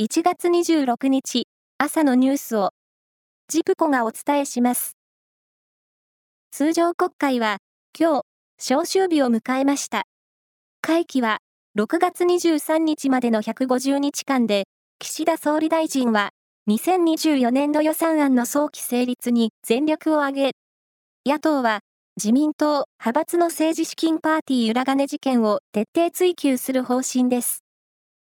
[0.00, 2.70] 1月26日朝のニュースを
[3.48, 4.96] ジプコがお伝えします。
[6.52, 7.56] 通常国会は
[7.98, 8.22] 今日
[8.60, 10.04] 召集日を迎えました。
[10.82, 11.38] 会期は
[11.76, 14.68] 6月23日までの150日間で
[15.00, 16.30] 岸田総理大臣は
[16.68, 20.52] 2024年度予算案の早期成立に全力を挙げ、
[21.26, 21.80] 野党は
[22.16, 27.64] 自民党派閥の政治資金パーティー裏金事件を徹底追及する方針です。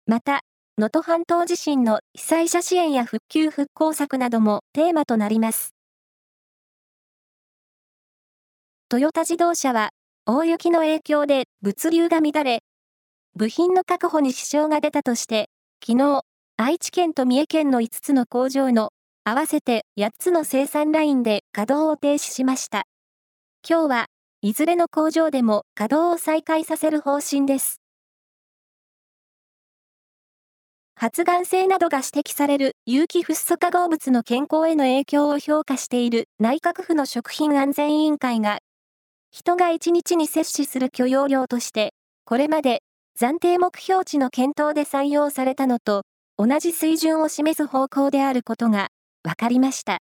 [0.07, 0.43] また、
[0.79, 5.75] 能登半島地震の被災者支援や復旧復興策などもテーマとなります。
[8.91, 9.89] トヨタ自動車は、
[10.27, 12.63] 大雪の影響で物流が乱れ、
[13.35, 15.49] 部品の確保に支障が出たとして、
[15.83, 16.25] 昨日、
[16.59, 18.91] 愛知県と三重県の5つの工場の
[19.25, 22.85] 合わせて8つの生産ラインで稼働を停止しました。
[23.67, 24.07] 今日は
[24.43, 27.81] いずれの工場でも稼働を再開させる方針です。
[30.99, 38.61] 発がん性などが指摘される有機フッ素化合物の健康への影響を評価している内閣府の食品安全委員会が、
[39.31, 41.93] 人が1日に摂取する許容量として、
[42.25, 42.81] これまで
[43.21, 46.05] 暫定目標値の検討で採用されたのと
[46.39, 48.89] 同じ水準を示す方向であることが
[49.23, 49.99] 分かりました。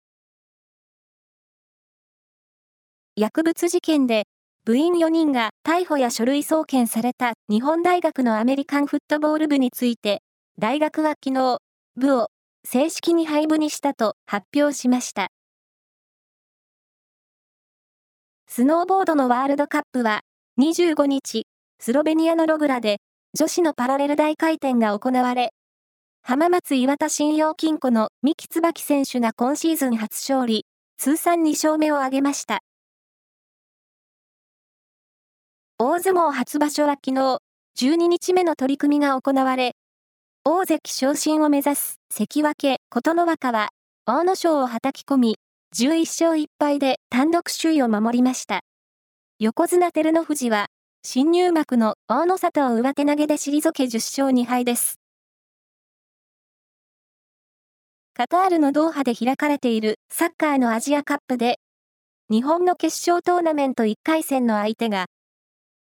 [3.17, 4.23] 薬物事件で
[4.63, 10.21] 部員4人が逮捕や書類送検された日本大学のアメリカンフットボール部について、
[10.57, 11.57] 大学は昨日、
[11.97, 12.29] 部を
[12.63, 15.27] 正式に廃部にしたと発表しました。
[18.47, 20.21] スノーボードのワールドカップは
[20.57, 21.45] 25日、
[21.77, 22.99] スロベニアのログラで
[23.37, 25.49] 女子のパラレル大回転が行われ、
[26.21, 30.65] 浜松岩田信用金庫の三木椿選手が今シーズン初勝利、
[30.97, 32.61] 通算2勝目を挙げました。
[35.77, 37.39] 大相撲初場所は昨日、
[37.77, 39.75] 12日目の取り組みが行われ、
[40.47, 43.69] 大関昇進を目指す関脇琴ノ若は、
[44.05, 45.37] 大野賞を叩き込み、
[45.75, 48.59] 11勝1敗で単独首位を守りました。
[49.39, 50.67] 横綱照ノ富士は、
[51.01, 54.99] 新入幕の大野里を上手投げで退け10勝2敗です。
[58.13, 61.57] カタールのドーハで開かれているサッカーのアジアカップで、
[62.29, 65.07] 日本の決勝トーナメント1回戦の相手が、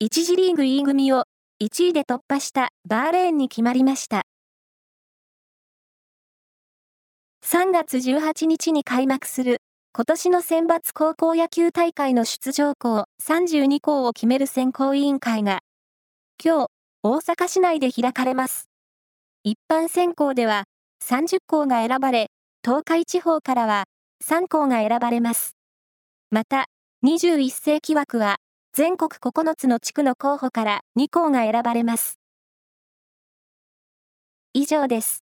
[0.02, 1.24] 1次リーグ E 組を
[1.62, 4.24] 1位で突破したバーレーンに決まりました。
[7.52, 9.60] 3月18日に開幕する
[9.92, 15.58] 今年の選抜高校野球大会の出場校32校を決める選考委員会が
[16.40, 16.68] 今日
[17.02, 18.70] 大阪市内で開かれます。
[19.42, 20.62] 一般選考では
[21.04, 22.28] 30校が選ばれ、
[22.64, 23.86] 東海地方からは
[24.24, 25.56] 3校が選ばれます。
[26.30, 26.66] また、
[27.04, 28.36] 21世紀枠は
[28.72, 32.20] 全国9つの地区の候補から2校が選ばれます。
[34.52, 35.24] 以上です。